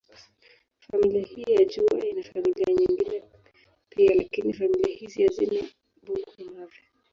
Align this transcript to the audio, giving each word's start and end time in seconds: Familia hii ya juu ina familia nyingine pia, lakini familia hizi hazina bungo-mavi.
Familia 0.85 1.21
hii 1.23 1.53
ya 1.53 1.65
juu 1.65 1.97
ina 2.09 2.23
familia 2.23 2.65
nyingine 2.75 3.23
pia, 3.89 4.15
lakini 4.15 4.53
familia 4.53 4.95
hizi 4.97 5.23
hazina 5.27 5.61
bungo-mavi. 6.03 6.81